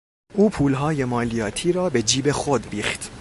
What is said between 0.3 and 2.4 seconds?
او پولهای مالیاتی را به جیب